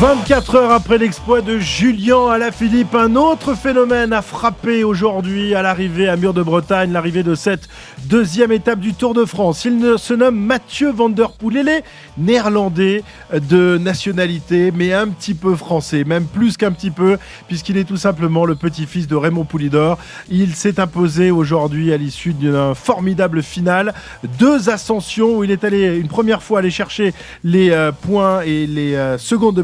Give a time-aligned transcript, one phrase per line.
[0.00, 6.08] 24 heures après l'exploit de Julien Alaphilippe, un autre phénomène a frappé aujourd'hui à l'arrivée
[6.08, 7.68] à Mur de Bretagne, l'arrivée de cette
[8.06, 9.64] deuxième étape du Tour de France.
[9.64, 11.56] Il se nomme Mathieu Van Der Poel.
[11.56, 11.84] Il est
[12.18, 17.16] néerlandais de nationalité, mais un petit peu français, même plus qu'un petit peu,
[17.46, 19.98] puisqu'il est tout simplement le petit-fils de Raymond Poulidor.
[20.30, 23.94] Il s'est imposé aujourd'hui à l'issue d'une formidable finale.
[24.38, 28.66] Deux ascensions où il est allé une première fois aller chercher les euh, points et
[28.66, 29.62] les euh, secondes de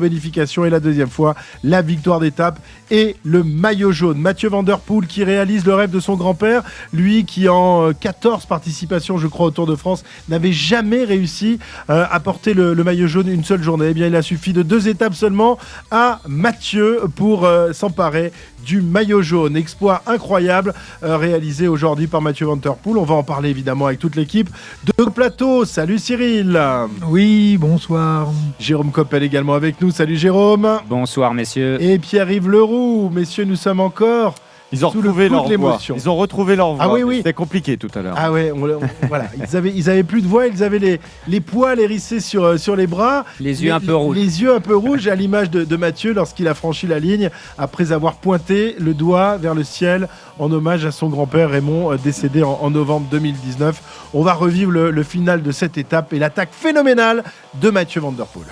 [0.66, 2.58] et la deuxième fois la victoire d'étape
[2.90, 4.18] et le maillot jaune.
[4.18, 6.62] Mathieu Van Der Poel qui réalise le rêve de son grand-père,
[6.92, 11.58] lui qui en 14 euh, participations je crois au Tour de France n'avait jamais réussi
[11.88, 13.88] euh, à porter le, maillot jaune une seule journée.
[13.90, 15.58] Eh bien il a suffi de deux étapes seulement
[15.90, 18.32] à Mathieu pour euh, s'emparer
[18.64, 19.56] du maillot jaune.
[19.56, 22.98] Exploit incroyable réalisé aujourd'hui par Mathieu Van Der Poel.
[22.98, 24.50] On va en parler évidemment avec toute l'équipe
[24.84, 25.64] de plateau.
[25.64, 26.60] Salut Cyril.
[27.08, 28.28] Oui, bonsoir.
[28.58, 29.90] Jérôme Coppel également avec nous.
[29.90, 30.80] Salut Jérôme.
[30.90, 31.78] Bonsoir messieurs.
[31.80, 32.79] Et Pierre-Yves Leroux.
[33.10, 34.34] Messieurs, nous sommes encore
[34.72, 35.78] ils ont retrouvé leur voix.
[35.94, 36.84] Ils ont retrouvé leur voix.
[36.84, 37.16] Ah oui, oui.
[37.18, 38.14] C'était compliqué tout à l'heure.
[38.16, 38.52] Ah ouais,
[39.08, 39.26] voilà.
[39.36, 40.46] Ils avaient, ils avaient plus de voix.
[40.46, 43.24] Ils avaient les, les poils hérissés sur, euh, sur les bras.
[43.40, 44.16] Les yeux un peu rouges.
[44.16, 47.90] Les yeux un peu rouges, à l'image de, Mathieu lorsqu'il a franchi la ligne après
[47.90, 50.08] avoir pointé le doigt vers le ciel
[50.38, 54.10] en hommage à son grand-père Raymond, euh, décédé en, novembre 2019.
[54.14, 57.24] On va revivre le, le final de cette étape et l'attaque phénoménale
[57.60, 58.46] de Mathieu Van Der Poel.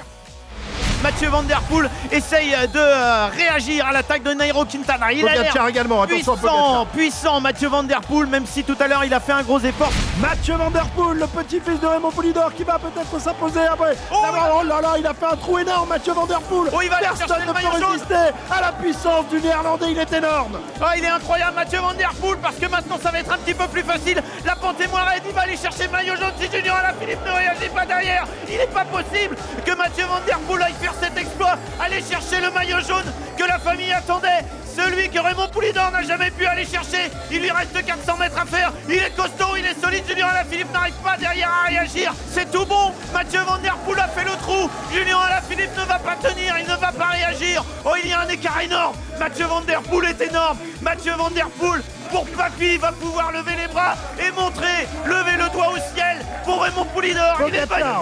[1.03, 5.13] Mathieu Van Der Poel essaye de euh, réagir à l'attaque de Nairo Quintana.
[5.13, 6.05] Il a l'air également.
[6.07, 9.43] puissant, puissant Mathieu Van Der Poel, même si tout à l'heure il a fait un
[9.43, 9.93] gros effort.
[10.21, 13.97] Mathieu Van Der Poel, le petit-fils de Raymond Poulidor qui va peut-être s'imposer après.
[14.11, 14.17] Oh,
[14.61, 16.71] oh, là là, il a fait un trou énorme, Mathieu Van Der Poel.
[16.73, 20.59] Oh, il va Personne ne peut résister à la puissance du Néerlandais, il est énorme.
[20.81, 23.39] Oh, il est incroyable, Mathieu Van Der Poel, parce que maintenant ça va être un
[23.39, 24.21] petit peu plus facile.
[24.45, 26.33] La pente est moins raide, il va aller chercher maillot jaune.
[26.41, 30.21] Si Junior la Philippe ne réagit pas derrière, il n'est pas possible que Mathieu Van
[30.27, 34.45] Der Poel aille faire cet exploit aller chercher le maillot jaune que la famille attendait.
[34.77, 37.11] Celui que Raymond Poulidor n'a jamais pu aller chercher.
[37.33, 38.73] Il lui reste 400 mètres à faire.
[38.89, 40.05] Il est costaud, il est solide.
[40.07, 42.15] Julien Alaphilippe n'arrive pas derrière à réagir.
[42.33, 42.93] C'est tout bon.
[43.13, 44.71] Mathieu Van Der Poel a fait le trou.
[44.93, 46.55] Julien Alaphilippe ne va pas tenir.
[46.59, 47.65] Il ne va pas réagir.
[47.85, 48.95] Oh, il y a un écart énorme.
[49.19, 50.59] Mathieu Van Der Poel est énorme.
[50.81, 55.51] Mathieu Van Der Poel pour Papy va pouvoir lever les bras et montrer, lever le
[55.53, 57.37] doigt au ciel pour Raymond Poulidor.
[57.47, 58.01] Il est pas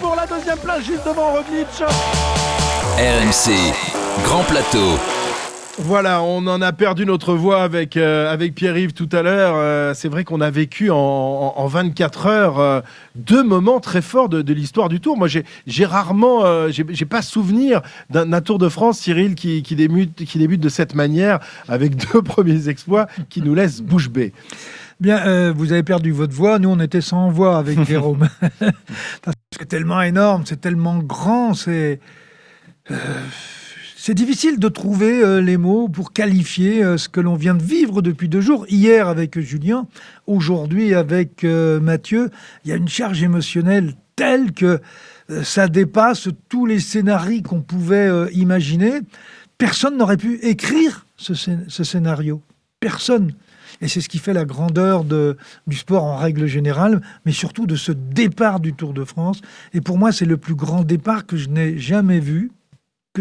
[0.00, 1.68] pour la deuxième place juste devant Roglic.
[2.98, 3.74] RMC,
[4.24, 5.17] Grand Plateau.
[5.80, 9.54] Voilà, on en a perdu notre voix avec, euh, avec Pierre-Yves tout à l'heure.
[9.56, 12.80] Euh, c'est vrai qu'on a vécu en, 24 heures euh,
[13.14, 15.16] deux moments très forts de, l'histoire du Tour.
[15.16, 20.38] Moi, j'ai rarement, j'ai pas souvenir d'un Tour de France, Cyril, qui, qui, débute, qui
[20.38, 24.32] débute de cette manière, avec deux premiers exploits qui nous laissent bouche bée.
[25.00, 26.58] Bien, vous avez perdu votre voix.
[26.58, 28.28] Nous, on était sans voix avec Jérôme.
[29.52, 32.00] c'est tellement énorme, c'est tellement grand, c'est.
[34.08, 37.62] C'est difficile de trouver euh, les mots pour qualifier euh, ce que l'on vient de
[37.62, 38.64] vivre depuis deux jours.
[38.70, 39.86] Hier avec Julien,
[40.26, 42.30] aujourd'hui avec euh, Mathieu,
[42.64, 44.80] il y a une charge émotionnelle telle que
[45.42, 49.00] ça dépasse tous les scénarios qu'on pouvait imaginer.
[49.58, 51.34] Personne n'aurait pu écrire ce,
[51.84, 52.40] scénario.
[52.80, 53.34] Personne.
[53.82, 55.36] Et c'est ce qui fait la grandeur de,
[55.66, 59.42] du sport en règle générale, mais surtout de ce départ du Tour de France.
[59.74, 62.50] Et pour moi, c'est le plus grand départ que je n'ai jamais vu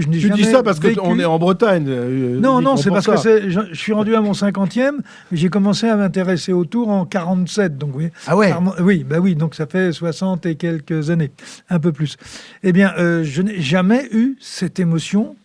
[0.02, 1.86] je n'ai dis ça parce qu'on est en Bretagne.
[1.88, 4.98] Euh, non, non, c'est parce que je, suis rendu à mon 50e,
[5.32, 7.78] mais j'ai commencé à m'intéresser au Tour en 47.
[7.78, 11.32] Donc, oui, ah ouais Oui, bah oui, donc ça fait 60 et quelques années,
[11.70, 12.18] un peu plus.
[12.64, 15.36] Eh bien, euh, je n'ai jamais eu cette émotion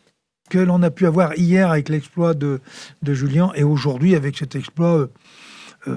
[0.51, 2.61] que l'on a pu avoir hier avec l'exploit de,
[3.03, 5.09] de Julien et aujourd'hui avec cet exploit
[5.89, 5.97] euh,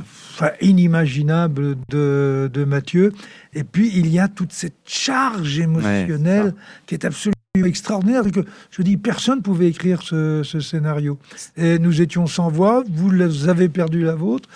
[0.61, 3.13] inimaginable de, de, Mathieu.
[3.53, 6.55] Et puis, il y a toute cette charge émotionnelle
[6.87, 11.17] qui est absolument extraordinaire que je dis personne pouvait écrire ce, ce, scénario.
[11.57, 14.49] Et nous étions sans voix vous avez perdu la vôtre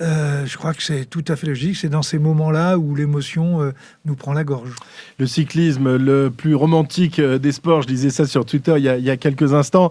[0.00, 1.76] euh, je crois que c'est tout à fait logique.
[1.76, 3.72] C'est dans ces moments-là où l'émotion euh,
[4.04, 4.70] nous prend la gorge.
[5.18, 9.10] Le cyclisme, le plus romantique euh, des sports, je disais ça sur Twitter il y
[9.10, 9.90] a, quelques instants.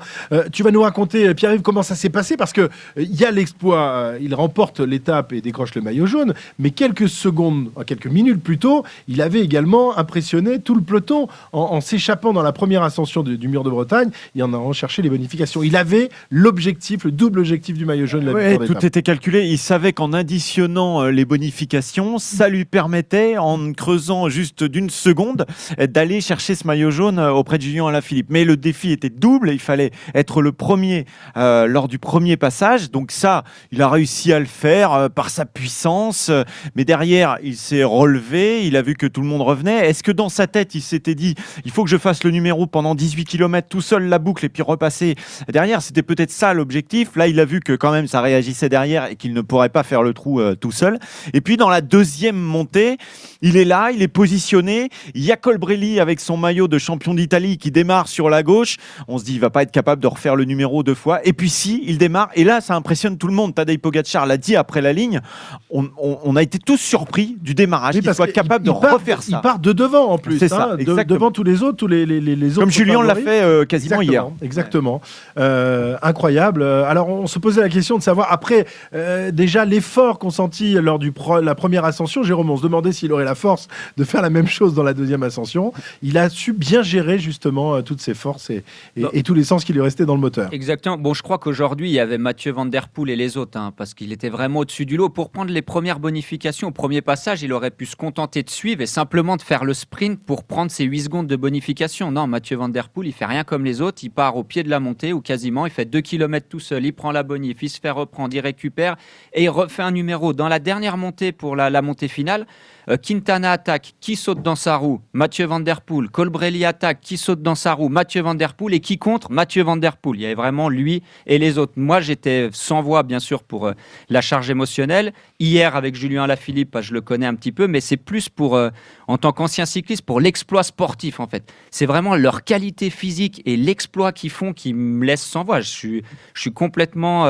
[0.53, 2.37] tu vas nous raconter, Pierre-Yves, comment ça s'est passé?
[2.37, 6.71] Parce qu'il il y a l'exploit, il remporte l'étape et décroche le maillot jaune, mais
[6.71, 12.31] quelques secondes, quelques minutes plus tôt, il avait également impressionné tout le peloton en, s'échappant
[12.31, 15.63] dans la première ascension du mur de Bretagne, il en a recherché les bonifications.
[15.63, 18.25] Il avait l'objectif, le double objectif du maillot jaune.
[18.25, 19.45] La tout était calculé.
[19.45, 25.47] Il savait qu'en additionnant euh, les bonifications, ça lui permettait, en creusant juste d'une seconde,
[25.79, 28.27] d'aller chercher ce maillot jaune euh, auprès de Julien Alaphilippe.
[28.29, 29.49] Mais le défi était double.
[29.49, 31.05] Il fallait être le premier
[31.35, 32.91] euh, lors du premier passage.
[32.91, 36.29] Donc ça, il a réussi à le faire par sa puissance.
[36.75, 38.67] Mais derrière, il s'est relevé.
[38.67, 39.89] Il a vu que tout le monde revenait.
[39.89, 41.33] Est-ce que dans sa tête, il s'était dit,
[41.65, 44.49] il faut que je fasse le numéro pendant 18 km tout seul la boucle et
[44.49, 45.15] puis repasser
[45.49, 45.81] derrière?
[45.81, 47.15] C'était peut-être ça l'objectif.
[47.15, 49.86] Là, il a vu que quand même ça réagissait derrière et qu'il ne pourrait pas
[49.87, 50.99] faire le trou euh, tout seul.
[51.33, 52.97] Et puis dans la deuxième montée,
[53.41, 54.89] il est là, il est positionné.
[55.15, 58.77] Il y a Colbrelli avec son maillot de champion d'Italie qui démarre sur la gauche.
[59.07, 61.25] On se dit, il va pas être capable de refaire le numéro deux fois.
[61.25, 62.29] Et puis si, il démarre.
[62.35, 63.55] Et là, ça impressionne tout le monde.
[63.55, 65.21] Tadej Pogacar l'a dit après la ligne.
[65.69, 69.37] On, a été tous surpris du démarrage, qu'il soit capable de refaire ça.
[69.37, 72.51] Il part de devant en plus, hein, devant tous les autres, tous les, les, les
[72.51, 72.59] autres.
[72.59, 74.27] Comme Julien l'a fait euh, quasiment hier.
[74.41, 75.01] Exactement.
[75.37, 76.63] Euh, incroyable.
[76.63, 81.11] Alors on se posait la question de savoir après euh, déjà l'effort consenti lors de
[81.41, 82.23] la première ascension.
[82.23, 84.95] Jérôme, on se demandait s'il aurait la force de faire la même chose dans la
[84.95, 85.71] deuxième ascension.
[86.01, 88.63] Il a su bien gérer justement toutes ses forces et,
[88.95, 90.51] et, tous les sens qui lui restaient dans le moteur.
[90.51, 90.97] Exactement.
[90.97, 93.71] Bon, je crois qu'aujourd'hui il y avait Mathieu Van Der Poel et les autres, hein,
[93.77, 96.69] parce qu'il était vraiment au-dessus du lot pour prendre les premières bonifications.
[96.69, 99.75] Au premier passage, il aurait pu se contenter de suivre et simplement de faire le
[99.75, 102.11] sprint pour prendre ses 8 secondes de bonification.
[102.11, 103.99] Non, Mathieu Van Der Poel, il fait rien comme les autres.
[104.01, 105.67] Il part au pied de la montée ou quasiment.
[105.67, 106.83] Il fait 2 km tout seul.
[106.83, 108.95] Il prend la bonif, il se fait reprendre, il récupère
[109.33, 110.33] et il refait un numéro.
[110.33, 112.47] Dans la dernière montée pour la montée finale,
[112.89, 115.01] euh, Quintana attaque, qui saute dans sa roue?
[115.13, 116.09] Mathieu Van Der Poel.
[116.09, 117.89] Colbrelli attaque, qui saute dans sa roue?
[117.89, 118.73] Mathieu Van Der Poel.
[118.73, 119.31] Et qui contre?
[119.31, 120.19] Mathieu Van Der Poel.
[120.19, 121.73] Il y avait vraiment lui et les autres.
[121.75, 123.73] Moi, j'étais sans voix, bien sûr, pour euh,
[124.09, 125.13] la charge émotionnelle.
[125.39, 128.69] Hier, avec Julien Lafilippe, je le connais un petit peu, mais c'est plus pour, euh,
[129.07, 131.51] en tant qu'ancien cycliste, pour l'exploit sportif, en fait.
[131.71, 135.59] C'est vraiment leur qualité physique et l'exploit qu'ils font qui me laisse sans voix.
[135.59, 136.03] Je suis,
[136.33, 137.25] je suis complètement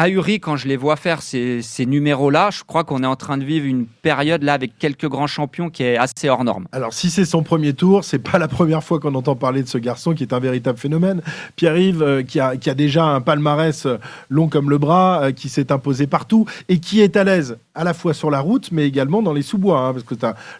[0.00, 2.50] ahuri quand je les vois faire ces, numéros-là.
[2.50, 5.70] Je crois qu'on est en train de vivre une période là avec quelques grands champions
[5.70, 6.66] qui est assez hors norme.
[6.72, 9.68] Alors si c'est son premier tour, c'est pas la première fois qu'on entend parler de
[9.68, 11.22] ce garçon qui est un véritable phénomène.
[11.56, 13.98] Pierre-Yves euh, qui, a, déjà un palmarès euh,
[14.28, 17.84] long comme le bras, euh, qui s'est imposé partout et qui est à l'aise à
[17.84, 19.80] la fois sur la route mais également dans les sous-bois.
[19.80, 20.14] Hein, parce que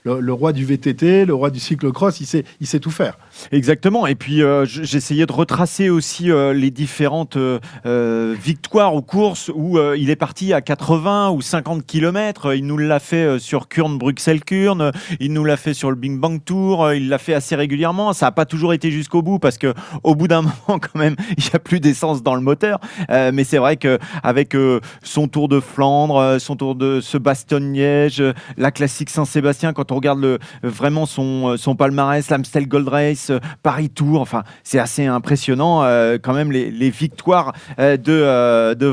[0.05, 3.19] le, roi du VTT, le roi du cyclocross, il sait, il sait tout faire.
[3.53, 4.07] Exactement.
[4.07, 7.37] Et puis j'essayais de retracer aussi les différentes
[7.85, 12.55] victoires au cours où euh, il est parti à 80 ou 50 km.
[12.55, 14.93] Il nous l'a fait euh, sur Kurn, Bruxelles-Kurn.
[15.21, 16.93] Il nous l'a fait sur le Bing Bang Tour.
[16.93, 18.13] Il l'a fait assez régulièrement.
[18.13, 19.75] Ça n'a pas toujours été jusqu'au bout parce que
[20.05, 22.81] au bout d'un moment, quand même, il n'y a plus d'essence dans le moteur.
[23.11, 24.57] Euh, mais c'est vrai qu'avec
[25.03, 28.23] son Tour de Flandre, son Tour de ce Bastogne-Liège,
[28.57, 33.91] la classique Saint-Sébastien, quand on regarde le, vraiment son, son palmarès, l'Amstel Gold Race, Paris
[33.91, 35.81] Tour, enfin, c'est assez impressionnant
[36.23, 38.87] quand même les, les victoires de, de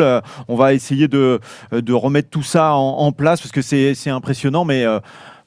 [0.00, 1.40] euh, on va essayer de,
[1.72, 5.00] de remettre tout ça en, place parce que c'est impressionnant, mais euh,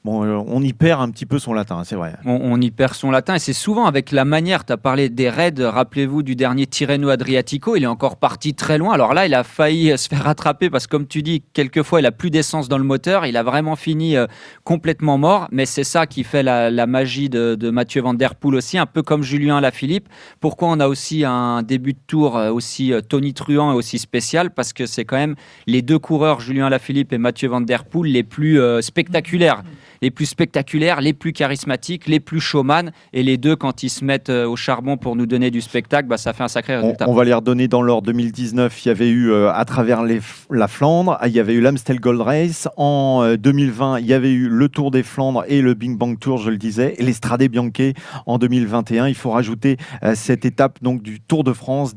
[0.06, 2.14] Euh, on y perd un petit peu son latin, c'est vrai.
[2.26, 4.66] On, y perd son latin et c'est souvent avec la manière.
[4.66, 8.76] Tu as parlé des raids, rappelez-vous du dernier Tirreno Adriatico, il est encore parti très
[8.76, 8.92] loin.
[8.92, 12.06] Alors là, il a failli se faire rattraper parce que, comme tu dis, quelquefois, il
[12.06, 13.24] a plus d'essence dans le moteur.
[13.24, 14.26] Il a vraiment fini euh,
[14.62, 15.48] complètement mort.
[15.50, 19.02] Mais c'est ça qui fait la, magie de, Mathieu Van Der Poel aussi, un peu
[19.02, 20.08] comme Julien Lafilippe.
[20.38, 24.50] Pourquoi on a aussi un début de tour euh, aussi tonitruant et aussi spécial?
[24.50, 25.34] Parce que c'est quand même
[25.66, 29.62] les deux coureurs, Julien Lafilippe et Mathieu Van Der Poel, les plus spectaculaires
[30.04, 32.92] les plus spectaculaires, les plus charismatiques, les plus showman.
[33.14, 36.06] Et les deux, quand ils se mettent euh, au charbon pour nous donner du spectacle,
[36.08, 37.06] bah, ça fait un sacré résultat.
[37.08, 38.84] On, va les redonner dans l'ordre 2019.
[38.84, 40.20] Il y avait eu euh, à travers les,
[40.50, 42.68] la Flandre, il y avait eu l'Amstel Gold Race.
[42.76, 46.18] En 2020, euh, il y avait eu le Tour des Flandres et le Bing Bang
[46.18, 47.94] Tour, je le disais, et l'Estrade Bianche
[48.26, 49.08] en 2021.
[49.08, 49.78] Il faut rajouter
[50.14, 51.94] cette étape donc du Tour de France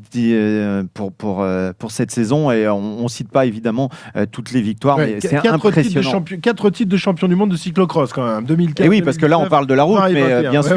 [0.94, 1.46] pour, pour,
[1.78, 2.50] pour cette saison.
[2.50, 3.90] Et on ne cite pas évidemment
[4.32, 6.24] toutes les victoires, mais c'est impressionnant.
[6.40, 8.44] quatre titres de champion du monde de cyclocross quand même.
[8.44, 8.84] 2004.
[8.84, 10.76] Et oui, parce que là, on parle de la route, mais euh, bien sûr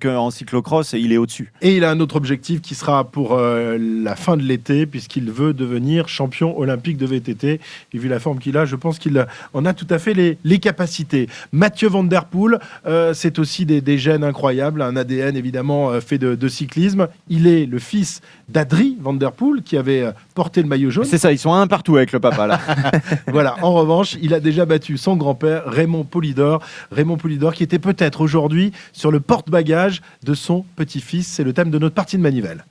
[0.00, 1.52] qu'en cyclocross, il est au-dessus.
[1.60, 5.30] Et il a un autre objectif qui sera pour euh, la fin de l'été, puisqu'il
[5.30, 7.60] veut devenir champion olympique de VTT.
[7.92, 10.38] Et vu la forme qu'il a, je pense qu'il en a tout à fait les,
[10.44, 11.28] les capacités.
[11.52, 16.18] Mathieu Van Der Poel, euh, c'est aussi des, des, gènes incroyables, un ADN évidemment fait
[16.18, 17.08] de, de cyclisme.
[17.28, 21.04] Il est le fils d'Adri Van Der Poel, qui avait porté le maillot jaune.
[21.04, 22.60] C'est ça, ils sont un partout avec le papa là.
[23.28, 27.78] voilà, en revanche, il a déjà battu son grand-père, Raymond Polidor, Raymond Poulidor, qui était
[27.78, 31.26] peut-être aujourd'hui sur le porte-bagages de son petit-fils.
[31.28, 32.64] C'est le thème de notre partie de manivelle.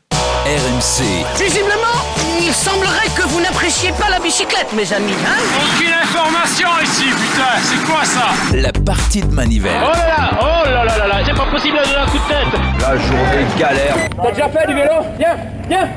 [0.46, 1.04] RMC.
[1.38, 2.02] Visiblement,
[2.40, 5.14] il semblerait que vous n'appréciez pas la bicyclette, mes amis.
[5.28, 5.38] Hein
[5.76, 9.82] Aucune information ici, putain, c'est quoi ça La partie de manivelle.
[9.84, 12.18] Oh là là, oh là là là là, c'est pas possible de donner un coup
[12.18, 12.62] de tête.
[12.82, 13.96] La journée galère.
[14.22, 15.38] T'as déjà fait du vélo Viens,
[15.70, 15.88] viens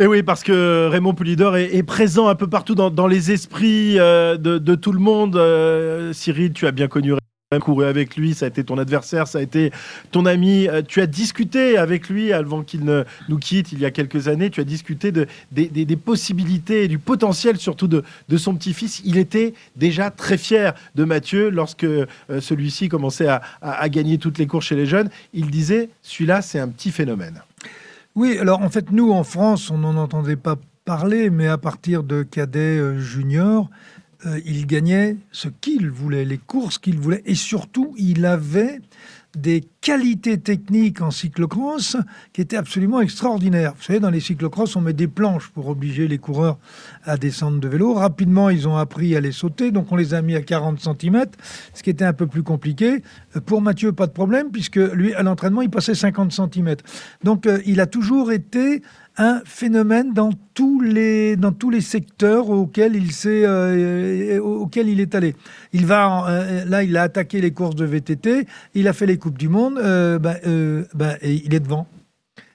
[0.00, 4.36] Et oui, parce que Raymond Poulidor est, présent un peu partout dans, les esprits euh,
[4.36, 5.34] de, tout le monde.
[5.34, 9.26] Euh, Cyril, tu as bien connu Raymond, couru avec lui, ça a été ton adversaire,
[9.26, 9.72] ça a été
[10.12, 10.68] ton ami.
[10.68, 14.28] Euh, tu as discuté avec lui avant qu'il ne nous quitte il y a quelques
[14.28, 14.50] années.
[14.50, 18.04] Tu as discuté de, des, possibilités et du potentiel surtout de,
[18.36, 19.02] son petit-fils.
[19.04, 21.86] Il était déjà très fier de Mathieu lorsque
[22.28, 25.10] celui-ci commençait à- à gagner toutes les courses chez les jeunes.
[25.32, 27.42] Il disait, celui-là, c'est un petit phénomène.
[28.14, 32.02] Oui, alors en fait, nous, en France, on n'en entendait pas parler, mais à partir
[32.02, 33.70] de cadet euh, junior,
[34.26, 38.80] euh, il gagnait ce qu'il voulait, les courses qu'il voulait, et surtout, il avait
[39.36, 41.96] des qualités techniques en cyclocross
[42.34, 43.72] qui étaient absolument extraordinaires.
[43.74, 46.58] Vous savez, dans les cyclocross, on met des planches pour obliger les coureurs
[47.04, 47.94] à descendre de vélo.
[47.94, 51.24] Rapidement, ils ont appris à les sauter, donc on les a mis à 40 cm,
[51.72, 53.02] ce qui était un peu plus compliqué.
[53.34, 56.76] Euh, Pour Mathieu, pas de problème, puisque lui, à l'entraînement, il passait 50 cm.
[57.24, 58.82] Donc, euh, il a toujours été
[59.20, 65.00] un phénomène dans tous les, dans tous les secteurs auxquels il, s'est, euh, auxquels il
[65.00, 65.34] est allé.
[65.72, 69.36] Il va, là, il a attaqué les courses de VTT, il a fait les Coupes
[69.36, 71.86] du Monde, euh, bah, euh, bah, il est devant.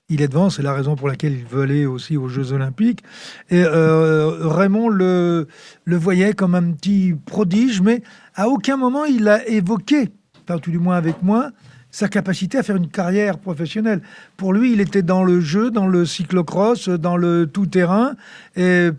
[0.09, 3.01] Il est devant, c'est la raison pour laquelle il veut aller aussi aux Jeux Olympiques.
[3.49, 5.47] Et euh, Raymond le,
[5.87, 8.03] voyait comme un petit prodige, mais
[8.35, 10.09] à aucun moment il a évoqué,
[10.45, 11.51] pas tout du moins avec moi,
[11.89, 14.01] sa capacité à faire une carrière professionnelle.
[14.35, 18.15] Pour lui, il était dans le jeu, dans le cyclocross, dans le tout-terrain,
[18.55, 18.89] et,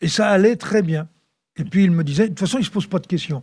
[0.00, 1.06] et ça allait très bien.
[1.58, 3.42] Et puis il me disait, de toute façon, il se pose pas de questions.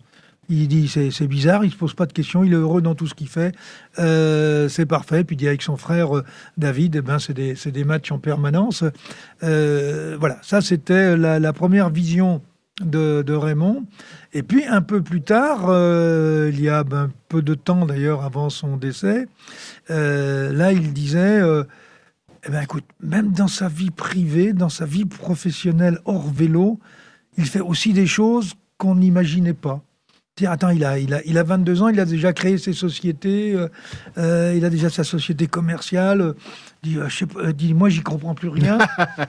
[0.49, 3.07] Il dit, c'est bizarre, il se pose pas de questions, il est heureux dans tout
[3.07, 3.55] ce qu'il fait,
[3.99, 5.23] Euh, c'est parfait.
[5.23, 6.23] Puis il dit avec son frère euh,
[6.57, 8.83] David, eh ben, c'est des, des matchs en permanence.
[9.43, 12.41] Euh, voilà, ça c'était la, première vision
[12.81, 13.85] de, Raymond.
[14.33, 15.61] Et puis un peu plus tard,
[16.49, 19.27] il y a ben, peu de temps d'ailleurs avant son décès,
[19.89, 21.41] là il disait,
[22.45, 26.79] eh ben, écoute, même dans sa vie privée, dans sa vie professionnelle hors vélo,
[27.37, 29.81] il fait aussi des choses qu'on n'imaginait pas.
[30.41, 33.53] Attends, il a, il, a, il a 22 ans, il a déjà créé ses sociétés,
[33.53, 33.67] euh,
[34.17, 36.21] euh, il a déjà sa société commerciale.
[36.21, 36.33] euh,
[36.81, 38.79] dit, euh, je sais pas, euh, dit, moi, j'y comprends plus rien.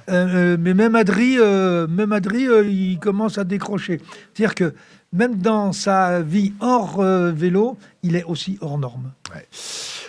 [0.08, 4.00] Euh, mais même Adri, même Adri il commence à décrocher.
[4.32, 4.74] C'est-à-dire que
[5.12, 9.12] même dans sa vie hors vélo, il est aussi hors norme.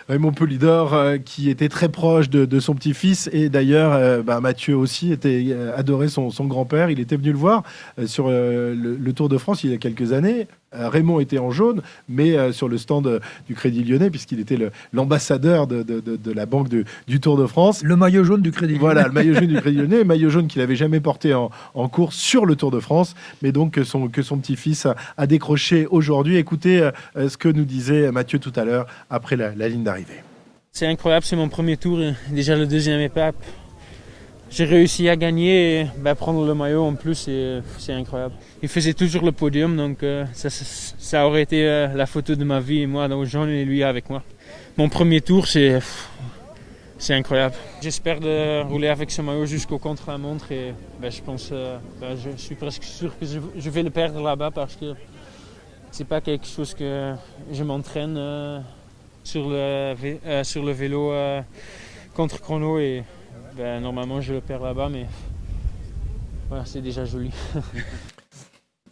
[0.08, 4.40] Raymond Polidor, euh, qui était très proche de, de son petit-fils, et d'ailleurs, euh, bah,
[4.40, 6.92] Mathieu aussi était euh, adoré son, son grand-père.
[6.92, 7.64] Il était venu le voir
[8.06, 10.48] sur le, le Tour de France il y a quelques années.
[10.76, 14.40] Euh, Raymond était en jaune, mais euh, sur le stand euh, du Crédit Lyonnais, puisqu'il
[14.40, 14.58] était
[14.94, 17.84] l'ambassadeur de, de- de- de la banque de- du Tour de France.
[17.84, 19.08] Le maillot jaune du Crédit Voilà, Lyonnais.
[19.08, 22.16] le maillot jaune du Crédit Lyonnais, maillot jaune qu'il n'avait jamais porté en, en course
[22.16, 25.88] sur le Tour de France, mais donc que son, que son petit-fils a, a décroché
[25.90, 26.38] aujourd'hui.
[26.38, 30.24] Écoutez ce que nous disait Mathieu tout à l'heure après la, la ligne d'arrivée.
[30.72, 32.00] C'est incroyable, c'est mon premier tour,
[32.32, 33.36] déjà le deuxième étape.
[34.50, 37.30] J'ai réussi à gagner et ben, prendre le maillot en plus,
[37.78, 38.36] c'est incroyable.
[38.62, 42.60] Il faisait toujours le podium, donc euh, ça, aurait été euh, la photo de ma
[42.60, 44.24] vie, et moi le jaune et lui avec moi.
[44.78, 45.82] Mon premier tour, c'est
[47.10, 47.56] incroyable.
[47.82, 52.38] J'espère de rouler avec ce maillot jusqu'au contre-la-montre et ben, je pense, euh, ben, je
[52.38, 54.94] suis presque sûr que je, vais le perdre là-bas parce que
[55.92, 57.14] c'est pas quelque chose que
[57.52, 58.64] je m'entraîne.
[59.24, 59.96] sur le,
[60.44, 61.12] sur le vélo
[62.14, 63.04] contre chrono et
[63.58, 65.06] ben, normalement je le perds là-bas mais
[66.66, 67.32] c'est déjà joli.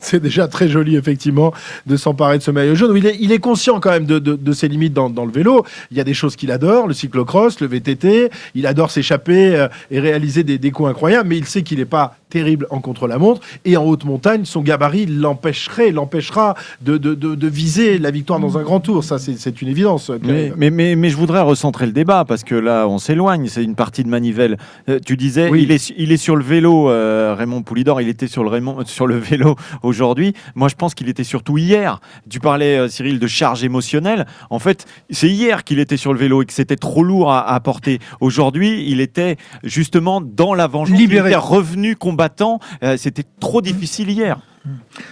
[0.04, 1.54] C'est déjà très joli, effectivement,
[1.86, 2.98] de s'emparer de ce maillot jaune.
[2.98, 5.66] Il est, conscient quand même de, ses limites dans, dans le vélo.
[5.92, 8.30] Il y a des choses qu'il adore, le cyclocross, le VTT.
[8.54, 11.86] Il adore s'échapper euh, et réaliser des, des coups incroyables, mais il sait qu'il n'est
[11.86, 13.42] pas terrible en contre-la-montre.
[13.64, 18.40] Et en haute montagne, son gabarit l'empêcherait, l'empêchera de, de- de- de viser la victoire
[18.40, 19.04] dans un grand tour.
[19.04, 20.10] Ça, c'est une évidence.
[20.24, 23.48] Mais, mais, mais, mais je voudrais recentrer le débat parce que là, on s'éloigne.
[23.48, 24.58] C'est une partie de manivelle.
[24.90, 25.62] Euh, tu disais, Oui.
[25.64, 28.02] il, est, il est sur le vélo, euh, Raymond Poulidor.
[28.02, 30.34] Il était sur le, Raymond, sur le vélo aujourd'hui.
[30.56, 32.00] Moi, je pense qu'il était surtout hier.
[32.30, 34.26] Tu parlais, euh, Cyril, de charge émotionnelle.
[34.50, 37.48] En fait, c'est hier qu'il était sur le vélo et que c'était trop lourd à,
[37.54, 38.00] à porter.
[38.22, 40.98] Aujourd'hui, il était justement dans la vengeance.
[40.98, 41.30] Libéré.
[41.30, 42.60] Il était revenu combattant.
[42.84, 44.42] Euh, c'était trop difficile hier.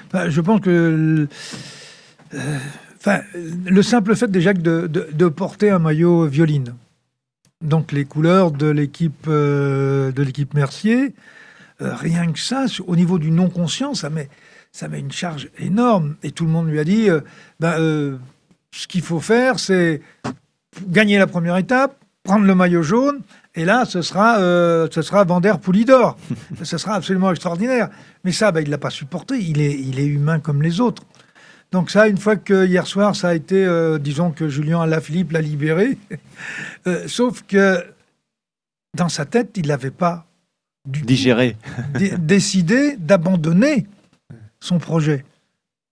[0.07, 1.27] Enfin, je pense que le,
[2.35, 2.57] euh,
[2.97, 3.19] enfin,
[3.65, 6.73] le simple fait déjà que de, de- de porter un maillot violine,
[7.61, 11.13] donc les couleurs de l'équipe euh, de l'équipe Mercier,
[11.81, 14.29] euh, rien que ça, au niveau du non-conscient, ça met,
[14.71, 16.15] ça met une charge énorme.
[16.23, 17.19] Et tout le monde lui a dit, euh,
[17.59, 18.17] ben, euh,
[18.71, 20.01] ce qu'il faut faire, c'est
[20.87, 23.19] gagner la première étape, prendre le maillot jaune.
[23.55, 26.17] Et là, ce sera, euh, ce sera Vander Poulidor.
[26.63, 27.89] ce sera absolument extraordinaire.
[28.23, 29.37] Mais ça, bah, il ne l'a pas supporté.
[29.39, 31.03] Il est, il est humain comme les autres.
[31.71, 35.31] Donc ça, une fois que hier soir, ça a été, euh, disons que Julien Alaphilippe
[35.31, 35.97] l'a libéré,
[36.87, 37.83] euh, sauf que
[38.97, 40.25] dans sa tête, il n'avait pas
[40.87, 41.55] du Digéré.
[41.93, 43.87] dé- décidé d'abandonner
[44.59, 45.23] son projet.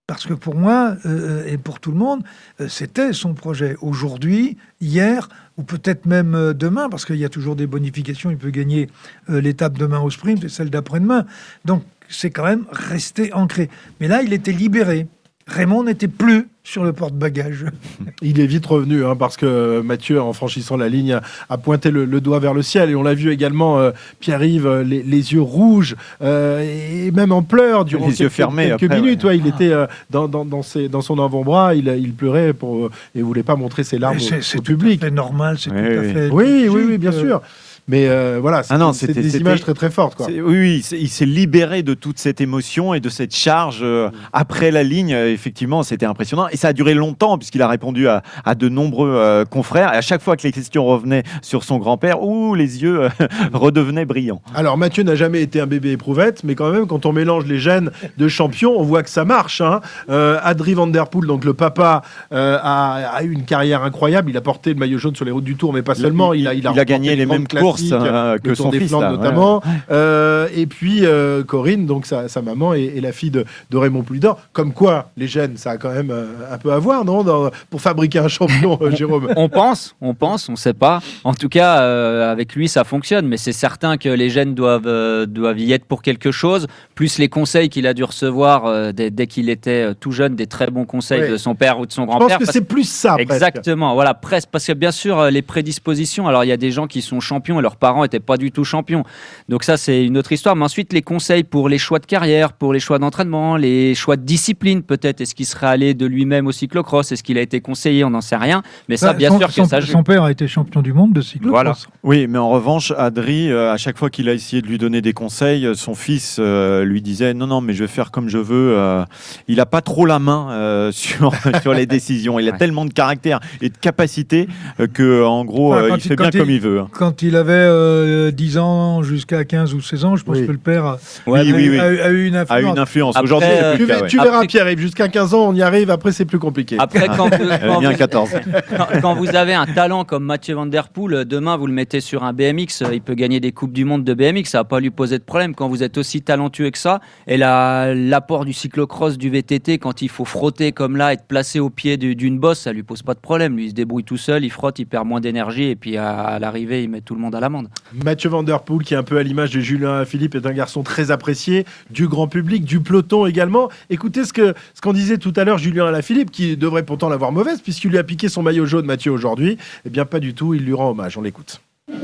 [0.09, 2.23] Parce que pour moi, euh, et pour tout le monde,
[2.59, 3.75] euh, c'était son projet.
[3.79, 8.37] Aujourd'hui, hier, ou peut-être même euh, demain, parce qu'il y a toujours des bonifications, il
[8.37, 8.89] peut gagner
[9.29, 11.27] euh, l'étape demain au sprint et celle d'après-demain.
[11.63, 13.69] Donc c'est quand même resté ancré.
[13.99, 15.05] Mais là, il était libéré.
[15.49, 17.65] Raymond n'était plus sur le porte-bagages.
[18.21, 22.05] Il est vite revenu hein, parce que Mathieu, en franchissant la ligne, a, pointé le,
[22.05, 22.89] le doigt vers le ciel.
[22.91, 26.61] Et on l'a vu également, euh, Pierre-Yves, euh, les, les yeux rouges euh,
[27.07, 29.23] et même en pleurs durant Les quelques, yeux fermés quelques après, minutes.
[29.23, 29.31] ouais.
[29.31, 32.89] ouais, il était euh, dans, dans, dans, ses- dans son avant-bras, il, il pleurait pour,
[33.15, 34.99] et voulait pas montrer ses larmes au, public.
[35.03, 36.29] C'est normal, c'est Oui, tout à fait.
[36.29, 37.41] Oui, oui, oui, bien euh, sûr.
[37.89, 40.15] Mais euh, voilà, c'est Ah c'est c'était- des images très très fortes.
[40.15, 40.27] Quoi.
[40.43, 44.83] Oui, il s'est- libéré de toute cette émotion et de cette charge euh, après la
[44.83, 45.13] ligne.
[45.13, 46.47] Euh, Effectivement, c'était impressionnant.
[46.49, 49.93] Et ça a duré longtemps puisqu'il a répondu à, à de nombreux euh, confrères.
[49.93, 53.09] Et à chaque fois que les questions revenaient sur son grand-père, ouh, les yeux
[53.53, 54.41] redevenaient brillants.
[54.55, 57.57] Alors Mathieu n'a jamais été un bébé éprouvette, mais quand même quand on mélange les
[57.59, 59.61] gènes de champions, on voit que ça marche.
[59.61, 59.81] Hein.
[60.09, 64.29] Adri Van Der Poel, donc le papa, a, a eu une carrière incroyable.
[64.29, 66.33] Il a porté le maillot jaune sur les routes du Tour, mais pas seulement.
[66.33, 68.57] il- Il a, il a, il a gagné les mêmes courses, euh, le que Tour
[68.57, 69.61] son des fils, Flandres là, notamment.
[69.91, 73.77] Euh, et puis euh, Corinne, donc sa, sa maman et, et la fille de, de
[73.77, 74.39] Raymond Poulidor.
[74.53, 77.49] Comme quoi, les gènes, ça a quand même euh, un peu à voir, non, dans-
[77.69, 79.29] pour fabriquer un champion, euh, Jérôme.
[79.35, 80.99] On pense, on pense, on sait pas.
[81.23, 83.27] En tout cas, euh, avec lui, ça fonctionne.
[83.27, 86.67] Mais c'est certain que les gènes doivent, euh, doivent y être pour quelque chose.
[86.95, 90.47] Plus les conseils qu'il a dû recevoir euh, dès, dès qu'il était tout jeune, des
[90.47, 91.29] très bons conseils Ouais.
[91.31, 92.37] de son père ou de son Je pense grand-père.
[92.39, 93.13] que c'est plus ça.
[93.15, 93.31] presque.
[93.31, 94.49] Exactement, voilà, presque.
[94.51, 97.59] Parce que bien sûr, les prédispositions, alors il y a des gens qui sont champions
[97.59, 99.03] et leurs parents n'étaient pas du tout champions.
[99.47, 100.55] Donc ça, c'est une autre histoire.
[100.55, 104.15] Mais ensuite, les conseils pour les choix de carrière, pour les choix d'entraînement, les choix
[104.15, 105.21] de discipline, peut-être.
[105.21, 107.11] Est-ce qu'il serait allé de lui-même au cyclocross?
[107.11, 108.03] Est-ce qu'il a été conseillé?
[108.03, 108.63] On n'en sait rien.
[108.87, 109.91] Mais ça, Bah, bien son, sûr que son- ça joue.
[109.91, 111.51] son père a été champion du monde de cyclocross.
[111.51, 111.75] Voilà.
[112.03, 115.01] Oui, mais en revanche, Adri, euh, à chaque fois qu'il a essayé de lui donner
[115.01, 118.29] des conseils, euh, son fils euh, lui disait non, non, mais je vais faire comme
[118.29, 118.73] je veux.
[118.77, 119.03] euh,
[119.47, 122.39] il n'a pas trop la main euh, sur, sur les décisions.
[122.39, 122.57] Il a Ouais.
[122.57, 124.47] tellement de caractère et de capacité
[124.79, 126.79] euh, que, en gros, Enfin, euh, il il- fait bien il- comme il veut.
[126.79, 126.87] hein.
[126.93, 130.47] Quand il avait euh, 10 ans jusqu'à 15 ou 16 ans, je pense Oui.
[130.47, 131.79] que le père a, Ouais, Oui, a oui, eu- oui.
[131.79, 132.73] a eu- a eu une A influence.
[132.75, 133.15] une influence.
[133.15, 134.01] Après, Aujourd'hui, c'est euh, plus Tu, cas.
[134.01, 134.07] ouais.
[134.07, 135.89] tu verras, Après- Pierre-Yves, jusqu'à 15 ans, on y arrive.
[135.91, 136.77] Après, c'est plus compliqué.
[136.79, 137.29] Après, quand vous,
[137.67, 138.29] quand vous- 14.
[138.77, 141.73] quand, quand vous avez un talent comme Mathieu Van Der Poel, euh, demain vous le
[141.73, 144.59] mettez sur un BMX, euh, il peut gagner des coupes du monde de BMX, ça
[144.59, 145.55] va pas lui poser de problème.
[145.55, 150.01] Quand vous êtes aussi talentueux que ça, et la- l'apport du cyclocross, du VTT, quand
[150.01, 153.01] il faut frotter comme là, être placé au pied du- d'une bosse, ça lui pose
[153.03, 153.55] pas de problème.
[153.55, 156.17] Lui, il se débrouille tout seul, il frotte, il perd moins d'énergie, et puis à,
[156.19, 157.67] à l'arrivée, il met tout le monde à l'amende.
[158.03, 160.51] Mathieu Van Der Poel, qui est un peu à l'image de Julien Philippe, est un
[160.53, 163.69] garçon très apprécié du grand public, du peloton également.
[163.89, 167.31] Écoutez ce que ce qu'on disait tout à l'heure, Julien Alaphilippe, qui devrait pourtant l'avoir
[167.31, 169.57] mauvaise, puisqu'il lui a piqué son maillot jaune, Mathieu, aujourd'hui.
[169.85, 171.17] Eh bien, pas du tout, il lui rend hommage.
[171.17, 171.61] On l'écoute.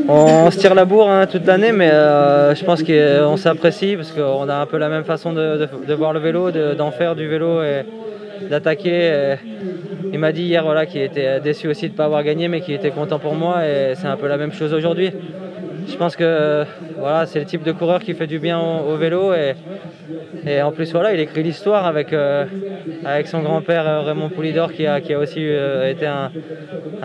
[0.07, 4.11] On se tire la bourre hein, toute l'année, mais euh, je pense qu'on s'apprécie parce
[4.11, 6.91] qu'on a un peu la même façon de, de- de voir le vélo, de- d'en
[6.91, 7.83] faire du vélo et
[8.49, 9.35] d'attaquer.
[10.15, 12.61] Il m'a dit hier voilà, qu'il était déçu aussi de ne pas avoir gagné, mais
[12.61, 15.11] qu'il était content pour moi et c'est un peu la même chose aujourd'hui.
[15.89, 16.63] Je pense que
[16.97, 20.89] voilà, c'est le type de coureur qui fait du bien au, vélo et, en plus
[20.93, 22.45] voilà, il écrit l'histoire avec, euh,
[23.25, 26.31] son grand-père euh, Raymond Poulidor qui a, aussi euh, été un,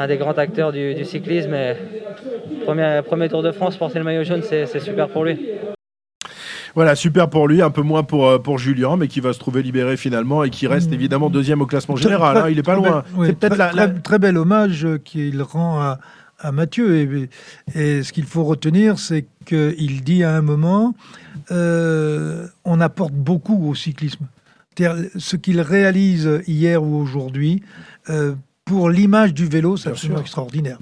[0.06, 1.52] des grands acteurs du, cyclisme.
[1.52, 1.74] Et
[2.64, 5.36] premier, premier Tour de France, porter le maillot jaune, c'est super pour lui.
[6.74, 9.38] Voilà, super pour lui, un peu moins pour, euh, pour Julien, mais qui va se
[9.38, 12.36] trouver libéré finalement et qui reste évidemment deuxième au classement général.
[12.36, 12.48] hein.
[12.48, 13.02] il est pas loin.
[13.02, 15.98] bel- oui, C'est peut-être la, la- très- très bel hommage euh, qu'il rend à,
[16.38, 17.28] à Mathieu.
[17.74, 20.94] Et, et ce qu'il faut retenir, c'est qu'il dit à un moment
[21.50, 24.26] euh, on apporte beaucoup au cyclisme.
[25.18, 27.62] Ce qu'il réalise hier ou aujourd'hui,
[28.08, 30.22] euh, pour l'image du vélo, c'est absolument sûr.
[30.26, 30.78] extraordinaire.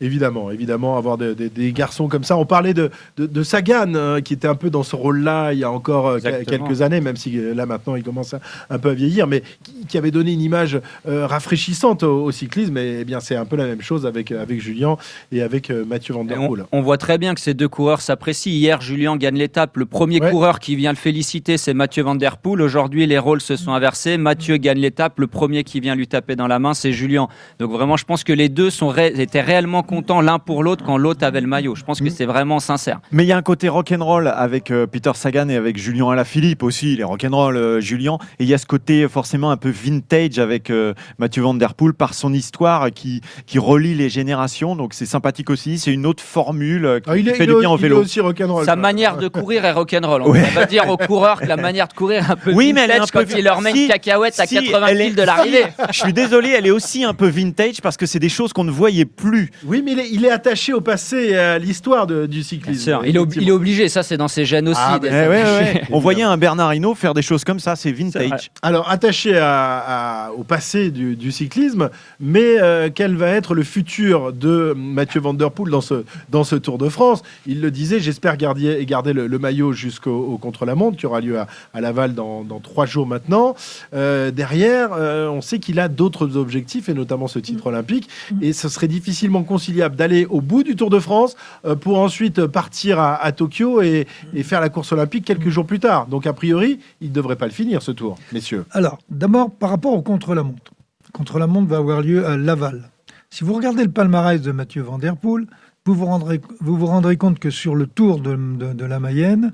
[0.00, 2.36] Évidemment, évidemment, avoir des, garçons comme ça.
[2.36, 5.64] On parlait de, de, Sagan, hein, qui était un peu dans ce rôle-là il y
[5.64, 6.66] a encore euh, Exactement.
[6.66, 8.34] quelques années, même si euh, là maintenant il commence
[8.70, 12.30] un peu à vieillir, mais qui, qui avait donné une image euh, rafraîchissante au, au
[12.30, 12.76] cyclisme.
[12.78, 14.96] Et, eh bien, c'est un peu la même chose avec, avec Julien
[15.32, 16.64] et avec euh, Mathieu Van Der on, Poel.
[16.70, 18.52] on voit très bien que ces deux coureurs s'apprécient.
[18.52, 19.76] Hier, Julien gagne l'étape.
[19.76, 20.30] Le premier Ouais.
[20.30, 22.62] coureur qui vient le féliciter, c'est Mathieu Van Der Poel.
[22.62, 24.16] Aujourd'hui, les rôles se sont inversés.
[24.16, 25.18] Mathieu gagne l'étape.
[25.18, 27.28] Le premier qui vient lui taper dans la main, c'est Julien.
[27.58, 30.84] Donc vraiment, je pense que les deux sont ré- étaient réellement contents l'un pour l'autre
[30.84, 31.74] quand l'autre avait le maillot.
[31.74, 33.00] Je pense que c'est vraiment sincère.
[33.10, 36.62] Mais il y a un côté rock'n'roll avec euh, Peter Sagan et avec Julien Alaphilippe
[36.62, 36.92] aussi.
[36.92, 38.18] Il est rock'n'roll, euh, Julien.
[38.38, 41.74] Et il y a ce côté forcément un peu vintage avec euh, Mathieu Van Der
[41.74, 44.76] Poel par son histoire qui, qui relie les générations.
[44.76, 45.78] Donc c'est sympathique aussi.
[45.78, 47.80] C'est une autre formule euh, qui Ah, il est, fait il du bien au il
[47.80, 48.00] est vélo.
[48.02, 48.64] aussi rock'n'roll.
[48.66, 48.82] Sa quoi.
[48.82, 50.22] manière de courir est rock'n'roll.
[50.22, 50.42] On Ouais.
[50.54, 52.90] va dire aux coureurs que la manière de courir est un peu Oui, mais elle
[52.90, 55.00] est vintage un peu quand il leur met si- une cacahuète à si, 80 elle
[55.00, 55.64] est- piles de l'arrivée.
[55.90, 58.64] Je suis désolé, elle est aussi un peu vintage parce que c'est des choses qu'on
[58.64, 59.50] ne voyait plus.
[59.64, 62.42] Oui, mais il est, il est attaché au passé et à l'histoire de- du Bien
[62.44, 62.80] cyclisme.
[62.82, 63.02] sûr.
[63.06, 64.80] Il est, ob- il est obligé, ça c'est dans ses gènes aussi.
[64.82, 65.82] Ah, ouais, ouais.
[65.90, 68.50] On voyait un Bernard Hinault faire des choses comme ça, c'est vintage.
[68.62, 73.62] Alors, attaché à- à- au passé du, du cyclisme, mais euh, quel va être le
[73.62, 77.22] futur de Mathieu Van Der Poel dans ce, dans ce Tour de France?
[77.46, 81.38] Il le disait, j'espère garder, garder le, le maillot jusqu'au au contre-la-montre qui aura lieu
[81.38, 83.54] à, à Laval dans, dans trois jours maintenant.
[83.94, 88.08] Euh, derrière, euh, on sait qu'il a d'autres objectifs, et notamment ce titre olympique,
[88.40, 92.98] et ce serait difficilement d'aller au bout du Tour de France euh, pour ensuite partir
[93.00, 94.06] à, Tokyo et,
[94.42, 96.06] faire la course olympique quelques jours plus tard.
[96.06, 98.64] Donc, a priori, il ne devrait pas le finir, ce Tour, messieurs.
[98.70, 100.72] Alors, d'abord, par rapport au contre-la-montre.
[101.12, 102.90] Contre-la-montre va avoir lieu à Laval.
[103.30, 105.46] Si vous regardez le palmarès de Mathieu Van Poel,
[105.84, 109.52] vous vous rendrez, compte que sur le tour de la Mayenne,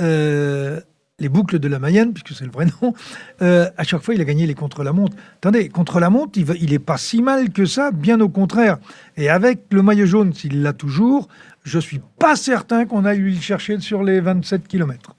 [0.00, 0.80] euh,
[1.20, 2.94] les boucles de la Mayenne, puisque c'est le vrai nom,
[3.42, 5.16] euh, à chaque fois, il a gagné les contre-la-montre.
[5.36, 8.78] Attendez, contre-la-montre, il, va- il est pas si mal que ça, bien au contraire.
[9.16, 11.28] Et avec le maillot jaune, s'il l'a toujours,
[11.64, 15.14] je suis pas certain qu'on aille lui le chercher sur les 27 km.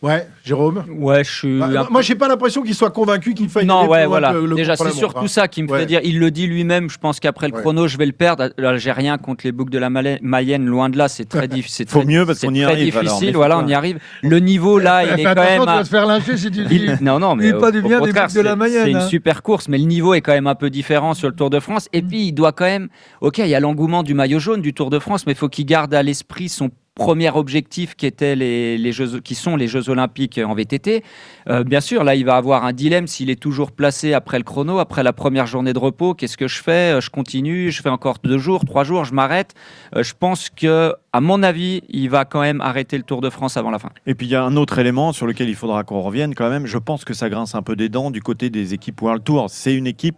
[0.00, 1.58] Ouais, Jérôme Ouais, je suis.
[1.58, 3.66] Bah, moi, peu- Moi, j'ai pas l'impression qu'il soit convaincu qu'il faille.
[3.66, 4.32] Non, ouais, voilà.
[4.32, 5.28] le Déjà, c'est surtout hein.
[5.28, 5.80] ça qui me Ouais.
[5.80, 6.00] fait dire.
[6.04, 6.88] Il le dit lui-même.
[6.88, 7.60] Je pense qu'après le Ouais.
[7.62, 8.50] chrono, je vais le perdre.
[8.58, 10.66] Là, j'ai rien contre les boucles de la Mayenne.
[10.66, 11.88] Loin de là, c'est très difficile.
[11.88, 13.26] Faut mieux parce c'est qu'on y très arrive, alors, difficile.
[13.26, 13.38] méfie-toi.
[13.46, 13.98] voilà, on y arrive.
[14.22, 15.60] Le niveau là, il est quand attention, même.
[15.66, 16.76] tu vas te faire lyncher si tu dis.
[16.76, 18.56] Il- Non, non, mais Il est au, pas du bien des boucles de la c'est-
[18.56, 19.08] Mayenne, C'est une hein.
[19.08, 21.58] super course, mais le niveau est quand même un peu différent sur le Tour de
[21.58, 21.88] France.
[21.92, 22.88] Et puis, il doit quand même.
[23.20, 25.48] Ok, il y a l'engouement du maillot jaune du Tour de France, mais il faut
[25.48, 29.88] qu'il garde à l'esprit son premier objectif qui était les, jeux qui sont les Jeux
[29.88, 31.02] Olympiques en VTT.
[31.48, 34.44] Euh, bien sûr, là, il va avoir un dilemme s'il est toujours placé après le
[34.44, 36.12] chrono, après la première journée de repos.
[36.14, 36.96] Qu'est-ce que je fais?
[36.96, 39.54] Euh, Je continue, je fais encore deux jours, trois jours, je m'arrête.
[39.96, 43.30] Euh, je pense que, à mon avis, il va quand même arrêter le Tour de
[43.30, 43.90] France avant la fin.
[44.06, 46.50] Et puis il y a un autre élément sur lequel il faudra qu'on revienne quand
[46.50, 46.66] même.
[46.66, 49.46] Je pense que ça grince un peu des dents du côté des équipes World Tour.
[49.48, 50.16] C'est une équipe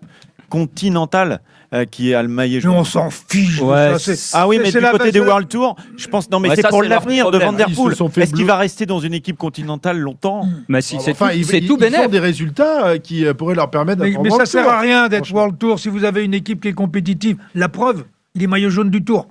[0.50, 1.40] continentale
[1.72, 2.74] euh, qui est à le maillet Mais jaune.
[2.76, 3.60] on s'en fiche.
[3.62, 6.28] Ouais, ça, Ah oui, mais c'est du côté base des de- World Tour, je pense
[6.30, 7.50] non, mais Ouais, c'est pour l'avenir de problème.
[7.50, 8.22] Van Der Poel.
[8.22, 10.46] Est-ce qu'il va rester dans une équipe continentale longtemps?
[10.68, 13.70] Mais si, c'est Enfin, tout, ils, tout ils des résultats euh, qui euh, pourraient leur
[13.70, 15.32] permettre Mais, mais ça sert à rien d'être.
[15.32, 17.36] World Tour si vous avez une équipe qui est compétitive.
[17.54, 19.28] La preuve, il est maillot jaune du Tour.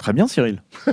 [0.00, 0.62] Très bien, Cyril.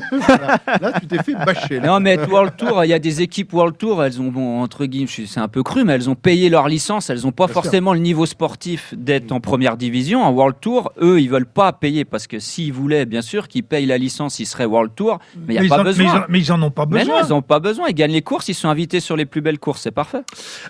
[0.82, 1.80] Là, tu t'es fait bâcher.
[1.80, 1.88] là.
[1.88, 4.86] Non, mais World Tour, il y a des équipes World Tour, elles ont, bon, entre
[4.86, 7.54] guillemets, c'est un peu cru, mais elles ont payé leur licence, elles n'ont pas Bien
[7.54, 10.24] forcément le niveau sportif d'être en première division.
[10.24, 13.64] En World Tour, eux, ils veulent pas payer parce que s'ils voulaient, bien sûr, qu'ils
[13.64, 15.92] payent la licence, ils seraient World Tour, mais il n'y a ils pas en- mais
[15.92, 16.16] ils besoin.
[16.20, 17.24] en- mais ils en ont pas Mais non, besoin.
[17.24, 17.86] ils n'ont pas besoin.
[17.88, 20.22] Ils gagnent les courses, ils sont invités sur les plus belles courses, c'est parfait.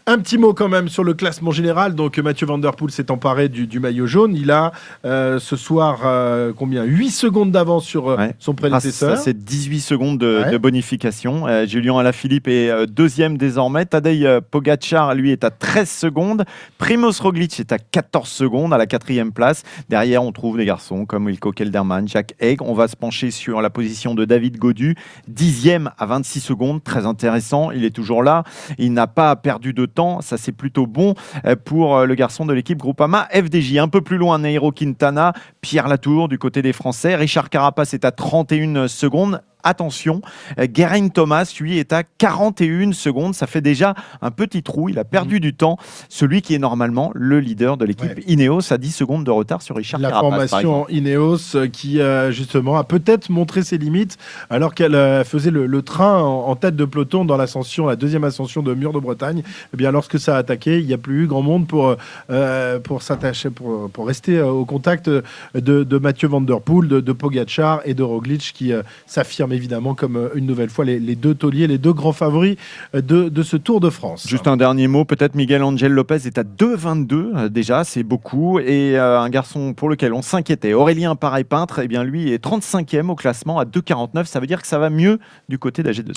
[0.05, 1.95] Un petit mot quand même sur le classement général.
[1.95, 4.35] Donc Mathieu Van Der Poel s'est emparé du, du maillot jaune.
[4.35, 4.73] Il a
[5.05, 6.83] euh, ce soir euh, combien?
[6.83, 8.35] 8 secondes d'avance sur euh, Ouais.
[8.39, 9.17] son prédécesseur.
[9.17, 10.51] ça, c'est 18 secondes de, Ouais.
[10.51, 11.47] de bonification.
[11.47, 13.85] Euh, Julien Alaphilippe est euh, deuxième désormais.
[13.85, 16.45] Tadej euh, Pogacar, lui, est à 13 secondes.
[16.77, 19.63] Primoz Roglic est à 14 secondes, à la quatrième place.
[19.89, 22.61] Derrière, on trouve des garçons comme Wilco Kelderman, Jack Haig.
[22.61, 24.95] On va se pencher sur la position de David Godu,
[25.27, 26.83] dixième à 26 secondes.
[26.83, 27.71] Très intéressant.
[27.71, 28.43] Il est toujours là.
[28.77, 30.21] Il n'a pas perdu de temps.
[30.21, 33.77] Ça, c'est plutôt bon euh, pour le garçon de l'équipe Groupama FDJ.
[33.77, 37.15] Un peu plus loin, Nairo Quintana, Pierre Latour du côté des Français.
[37.15, 39.41] Richard Carapace est à 31 secondes.
[39.67, 40.21] Attention,
[40.59, 43.35] euh, Geraint Thomas, lui, est à 41 secondes.
[43.35, 44.89] Ça fait déjà un petit trou.
[44.89, 45.77] Il a perdu du temps.
[46.09, 48.23] Celui qui est normalement le leader de l'équipe Ouais.
[48.27, 52.77] Ineos a 10 secondes de retard sur Richard La formation Ineos euh, qui euh, justement
[52.77, 54.17] a peut-être montré ses limites
[54.49, 57.95] alors qu'elle euh, faisait le, le train en, en tête de peloton dans l'ascension, la
[57.95, 59.43] deuxième ascension de Mur de Bretagne.
[59.73, 61.95] Eh bien, lorsque ça a attaqué, il n'y a plus eu grand monde pour
[62.29, 65.23] euh, pour s'attacher, pour, pour rester au contact de,
[65.55, 68.71] de Mathieu Van Der Poel, de, de Pogacar et de Roglic qui
[69.05, 72.55] s'affirment évidemment comme euh, une nouvelle fois les, les deux tauliers, les deux grands favoris
[72.95, 74.25] euh, de, de ce Tour de France.
[74.27, 78.59] Juste un dernier mot, peut-être Miguel Angel Lopez est à 2,22 euh, déjà, c'est beaucoup.
[78.59, 82.43] Et euh, un garçon pour lequel on s'inquiétait, Aurélien Pareil Peintre, eh bien lui est
[82.43, 84.25] 35e au classement à 2,49.
[84.25, 86.13] Ça veut dire que ça va mieux du côté d'AG2.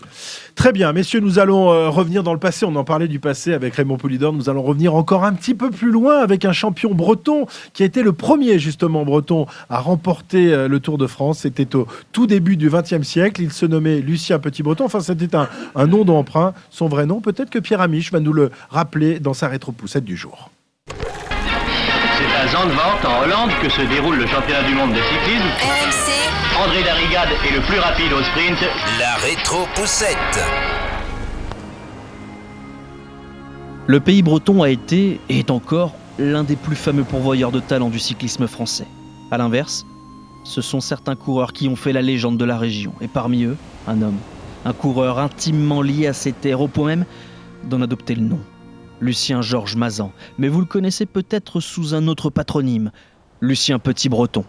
[0.55, 2.66] Très bien, messieurs, nous allons euh, revenir dans le passé.
[2.66, 4.33] On en parlait du passé avec Raymond Poulidor.
[4.33, 7.87] Nous allons revenir encore un petit peu plus loin avec un champion breton qui a
[7.87, 11.40] été le premier, justement, breton à remporter euh, le Tour de France.
[11.40, 13.20] C'était au tout début du XXe siècle.
[13.39, 14.85] Il se nommait Lucien Petit-Breton.
[14.85, 16.55] Enfin, c'était un, un nom d'emprunt.
[16.71, 20.17] Son vrai nom, peut-être que Pierre Amiche va nous le rappeler dans sa rétro-poussette du
[20.17, 20.51] jour.
[20.89, 25.47] C'est à Zandvoort, en Hollande, que se déroule le championnat du monde de cyclisme.
[25.61, 26.65] RMC.
[26.65, 28.59] André Darrigade est le plus rapide au sprint.
[28.99, 30.41] La rétro-poussette.
[33.87, 37.89] Le pays breton a été, et est encore, l'un des plus fameux pourvoyeurs de talent
[37.89, 38.87] du cyclisme français.
[39.31, 39.87] A l'inverse,
[40.44, 43.57] ce sont certains coureurs qui ont fait la légende de la région, et parmi eux,
[43.87, 44.18] un homme,
[44.64, 47.05] un coureur intimement lié à ces terres, au point même
[47.64, 48.40] d'en adopter le nom.
[49.00, 52.90] Lucien Georges Mazan, mais vous le connaissez peut-être sous un autre patronyme,
[53.40, 54.44] Lucien Petit-Breton.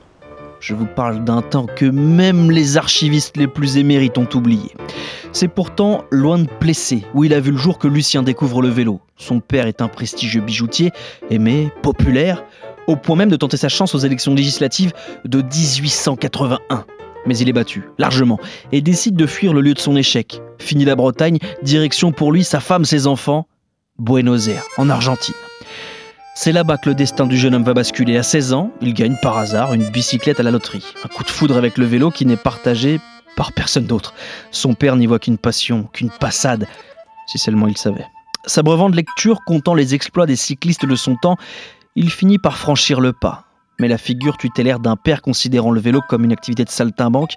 [0.60, 4.75] Je vous parle d'un temps que même les archivistes les plus émérites ont oublié.
[5.32, 8.67] C'est pourtant loin de Plessé, où il a vu le jour que Lucien découvre le
[8.67, 8.99] vélo.
[9.17, 10.91] Son père est un prestigieux bijoutier,
[11.30, 12.43] aimé, populaire,
[12.88, 14.94] au point même de tenter sa chance aux élections législatives
[15.26, 16.86] de 1881.
[17.26, 18.39] Mais il est battu, largement,
[18.72, 20.41] et décide de fuir le lieu de son échec.
[20.58, 23.48] Fini la Bretagne, direction pour lui, sa femme, ses enfants,
[24.00, 25.36] Buenos Aires, en Argentine.
[26.34, 28.17] C'est là-bas que le destin du jeune homme va basculer.
[28.17, 30.84] À 16 ans, il gagne par hasard une bicyclette à la loterie.
[31.04, 33.00] Un coup de foudre avec le vélo qui n'est partagé
[33.36, 34.13] par personne d'autre.
[34.50, 36.67] Son père n'y voit qu'une passion, qu'une passade,
[37.28, 38.06] si seulement il savait.
[38.46, 41.38] S'abreuvant de lectures comptant les exploits des cyclistes de son temps,
[41.95, 43.45] il finit par franchir le pas.
[43.80, 47.34] Mais la figure tutélaire d'un père considérant le vélo comme une activité de saltimbanque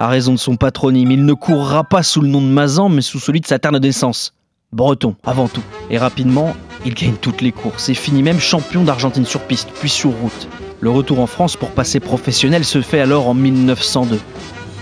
[0.00, 1.10] a raison de son patronyme.
[1.10, 3.72] Il ne courra pas sous le nom de Mazan, mais sous celui de sa terre
[3.72, 4.34] de naissance.
[4.72, 5.62] Breton, avant tout.
[5.90, 9.88] Et rapidement, il gagne toutes les courses et finit même champion d'Argentine sur piste, puis
[9.88, 10.48] sur route.
[10.80, 14.20] Le retour en France pour passer professionnel se fait alors en 1902.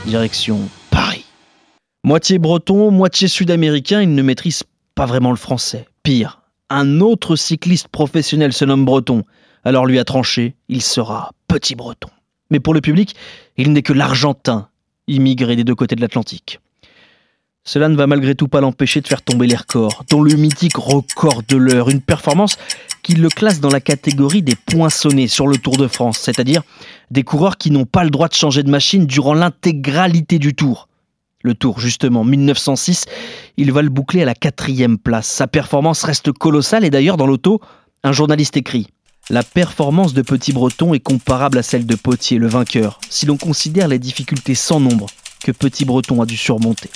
[0.07, 1.27] Direction Paris.
[2.05, 5.87] Moitié breton, moitié sud-américain, il ne maîtrise pas vraiment le français.
[6.03, 6.42] Pire,
[6.73, 9.25] un autre cycliste professionnel se nomme Breton.
[9.65, 12.09] Alors lui a tranché, il sera petit breton.
[12.51, 13.15] Mais pour le public,
[13.57, 14.69] il n'est que l'Argentin,
[15.07, 16.61] immigré des deux côtés de l'Atlantique.
[17.65, 20.77] Cela ne va malgré tout pas l'empêcher de faire tomber les records, dont le mythique
[20.77, 22.59] record de l'heure, une performance
[23.05, 26.63] qui le classe dans la catégorie des poinçonnés sur le Tour de France, c'est-à-dire
[27.13, 30.89] des coureurs qui n'ont pas le droit de changer de machine durant l'intégralité du tour.
[31.43, 33.07] Le tour, justement, 1906,
[33.57, 35.27] il va le boucler à la quatrième place.
[35.27, 37.61] Sa performance reste colossale et d'ailleurs dans l'auto,
[38.05, 38.87] un journaliste écrit
[39.29, 43.37] La performance de Petit Breton est comparable à celle de Potier, le vainqueur, si l'on
[43.37, 45.07] considère les difficultés sans nombre
[45.43, 46.91] que Petit Breton a dû surmonter.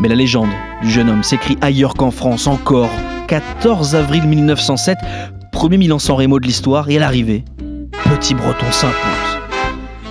[0.00, 0.50] Mais la légende
[0.82, 2.90] du jeune homme s'écrit ailleurs qu'en France encore.
[3.28, 4.98] 14 avril 1907,
[5.50, 7.44] premier Milan-San Remo de l'histoire, et à l'arrivée,
[8.04, 9.32] Petit Breton s'impose.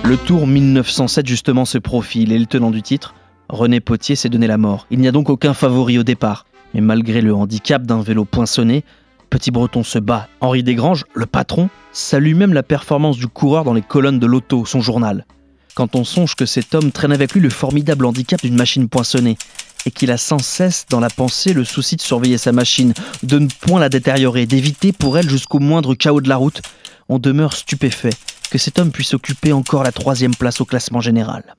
[0.04, 3.14] Le Tour 1907 justement se profile et le tenant du titre,
[3.52, 4.86] René Potier s'est donné la mort.
[4.90, 6.46] Il n'y a donc aucun favori au départ.
[6.72, 8.82] Mais malgré le handicap d'un vélo poinçonné,
[9.28, 10.26] Petit Breton se bat.
[10.40, 14.64] Henri Desgranges, le patron, salue même la performance du coureur dans les colonnes de l'auto,
[14.64, 15.26] son journal.
[15.74, 19.36] Quand on songe que cet homme traîne avec lui le formidable handicap d'une machine poinçonnée,
[19.84, 23.38] et qu'il a sans cesse dans la pensée le souci de surveiller sa machine, de
[23.38, 26.62] ne point la détériorer, d'éviter pour elle jusqu'au moindre chaos de la route,
[27.10, 28.14] on demeure stupéfait
[28.50, 31.54] que cet homme puisse occuper encore la troisième place au classement général.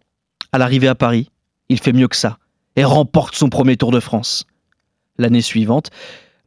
[0.51, 1.29] À l'arrivée à Paris,
[1.69, 2.37] il fait mieux que ça
[2.75, 4.45] et remporte son premier Tour de France.
[5.17, 5.89] L'année suivante,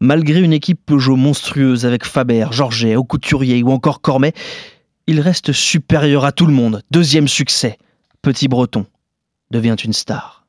[0.00, 4.32] malgré une équipe Peugeot monstrueuse avec Faber, Georget, Couturier ou encore Cormet,
[5.06, 6.82] il reste supérieur à tout le monde.
[6.90, 7.78] Deuxième succès.
[8.22, 8.86] Petit Breton
[9.52, 10.46] devient une star.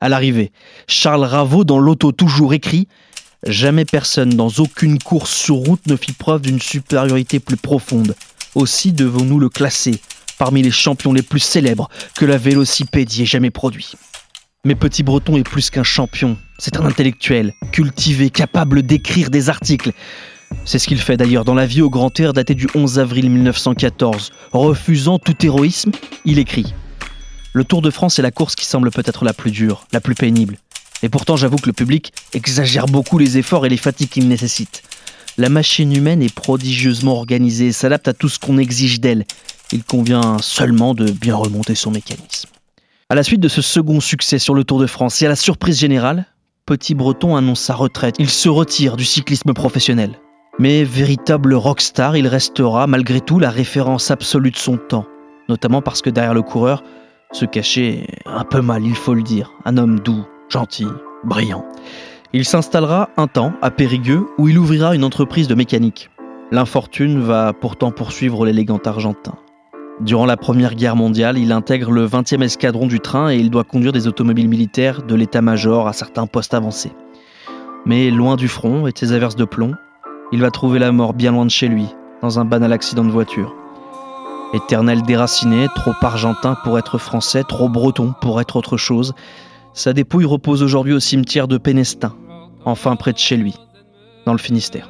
[0.00, 0.50] À l'arrivée,
[0.88, 2.88] Charles Raveau dans l'auto toujours écrit
[3.46, 8.14] Jamais personne dans aucune course sur route ne fit preuve d'une supériorité plus profonde.
[8.54, 10.00] Aussi devons-nous le classer
[10.42, 13.92] parmi les champions les plus célèbres que la vélocipédie ait jamais produit.
[14.64, 19.92] Mais Petit Breton est plus qu'un champion, c'est un intellectuel, cultivé, capable d'écrire des articles.
[20.64, 23.30] C'est ce qu'il fait d'ailleurs dans La vie au grand air datée du 11 avril
[23.30, 24.32] 1914.
[24.50, 25.92] Refusant tout héroïsme,
[26.24, 26.74] il écrit
[27.52, 30.16] Le Tour de France est la course qui semble peut-être la plus dure, la plus
[30.16, 30.58] pénible.
[31.04, 34.82] Et pourtant j'avoue que le public exagère beaucoup les efforts et les fatigues qu'il nécessite.
[35.38, 39.24] La machine humaine est prodigieusement organisée et s'adapte à tout ce qu'on exige d'elle.
[39.72, 42.48] Il convient seulement de bien remonter son mécanisme.
[43.08, 45.36] À la suite de ce second succès sur le Tour de France et à la
[45.36, 46.26] surprise générale,
[46.66, 48.14] Petit Breton annonce sa retraite.
[48.18, 50.18] Il se retire du cyclisme professionnel.
[50.58, 55.06] Mais véritable rockstar, il restera malgré tout la référence absolue de son temps.
[55.48, 56.82] Notamment parce que derrière le coureur
[57.32, 60.86] se cachait un peu mal, il faut le dire, un homme doux, gentil,
[61.24, 61.64] brillant.
[62.32, 66.10] Il s'installera un temps à Périgueux où il ouvrira une entreprise de mécanique.
[66.50, 69.34] L'infortune va pourtant poursuivre l'élégant argentin.
[70.00, 73.64] Durant la Première Guerre mondiale, il intègre le 20e escadron du train et il doit
[73.64, 76.92] conduire des automobiles militaires de l'état-major à certains postes avancés.
[77.84, 79.74] Mais loin du front et de ses averses de plomb,
[80.32, 81.86] il va trouver la mort bien loin de chez lui,
[82.22, 83.54] dans un banal accident de voiture.
[84.54, 89.14] Éternel déraciné, trop argentin pour être français, trop breton pour être autre chose,
[89.74, 92.14] sa dépouille repose aujourd'hui au cimetière de Pénestin,
[92.64, 93.54] enfin près de chez lui,
[94.26, 94.88] dans le Finistère.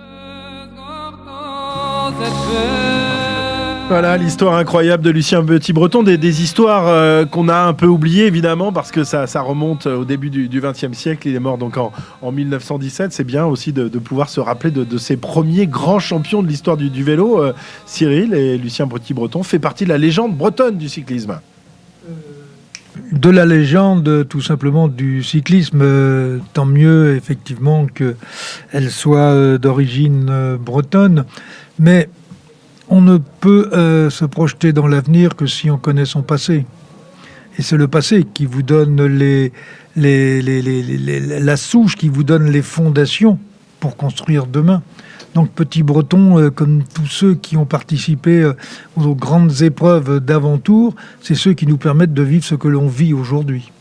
[3.93, 8.25] Voilà l'histoire incroyable de Lucien Petit-Breton, des, des histoires euh, qu'on a un peu oubliées
[8.25, 11.29] évidemment parce que ça, remonte au début du XXe siècle.
[11.29, 13.13] Il est mort donc en, en 1917.
[13.13, 16.79] C'est bien aussi de, pouvoir se rappeler de, de, ces premiers grands champions de l'histoire
[16.79, 17.43] du, vélo.
[17.43, 17.53] Euh,
[17.85, 21.39] Cyril et Lucien Petit-Breton fait partie de la légende bretonne du cyclisme.
[23.13, 30.29] De la légende, tout simplement, du cyclisme, euh, tant mieux effectivement qu'elle soit euh, d'origine
[30.31, 31.25] euh, bretonne.
[31.79, 32.09] Mais
[32.93, 36.67] on ne peut euh, se projeter dans l'avenir que si on connaît son passé.
[37.59, 39.01] Et c'est le passé qui vous donne
[39.97, 43.39] la souche, qui vous donne les fondations
[43.81, 44.83] pour construire demain.
[45.35, 48.53] Donc Petit Breton, euh, comme tous ceux qui ont participé euh,
[48.97, 53.15] aux grandes épreuves d'avant-tour, c'est ceux qui nous permettent de vivre ce que l'on vit
[53.15, 53.73] aujourd'hui.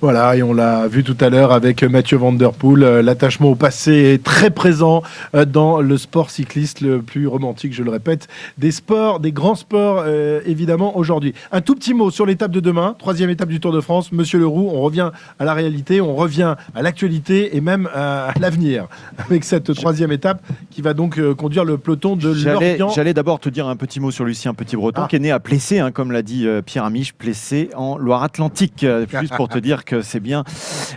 [0.00, 3.50] Voilà, et on l'a vu tout à l'heure avec Mathieu Van Der Poel, euh, l'attachement
[3.50, 5.02] au passé est très présent
[5.34, 9.56] euh, dans le sport cycliste le plus romantique, je le répète, des sports, des grands
[9.56, 11.34] sports euh, évidemment aujourd'hui.
[11.52, 14.38] Un tout petit mot sur l'étape de demain, troisième étape du Tour de France, Monsieur
[14.38, 18.86] Leroux, on revient à la réalité, on revient à l'actualité et même à l'avenir
[19.18, 22.88] avec cette troisième étape qui va donc conduire le peloton de Lorient.
[22.88, 25.08] J'allais d'abord te dire un petit mot sur Lucien Petit-Breton ah.
[25.10, 28.86] qui est né à Plessé, hein, comme l'a dit Pierre Amiche, Plessé en Loire-Atlantique,
[29.20, 30.44] juste pour te dire que c'est bien,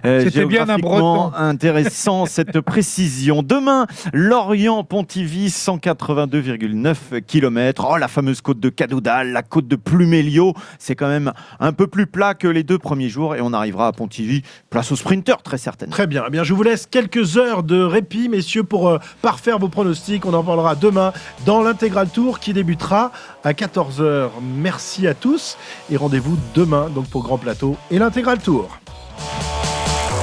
[0.06, 3.44] euh, bien un intéressant cette précision.
[3.44, 7.88] Demain, Lorient-Pontivy, 182,9 km.
[7.90, 11.88] Oh, la fameuse côte de Cadoudal, la côte de Plumelio, c'est quand même un peu
[11.88, 15.42] plus plat que les deux premiers jours et on arrivera à Pontivy, place au sprinter
[15.44, 15.94] très certainement.
[15.94, 19.60] Très bien, eh bien je vous laisse quelques heures de répit, messieurs, pour euh, parfaire
[19.60, 20.26] vos pronostics.
[20.26, 21.12] On en parlera demain
[21.46, 23.12] dans l'intégral tour qui débutera
[23.44, 24.30] à 14h.
[24.42, 25.58] Merci à tous
[25.92, 28.80] et rendez-vous demain donc pour Grand Plateau et l'intégral tour.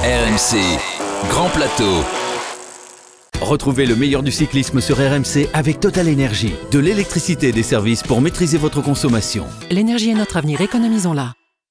[0.03, 0.57] RMC,
[1.29, 2.03] Grand Plateau.
[3.41, 6.53] Retrouvez le meilleur du cyclisme sur RMC avec Total Énergie.
[6.71, 9.45] De l'électricité et des services pour maîtriser votre consommation.
[9.71, 11.33] L'énergie est notre avenir, économisons-la.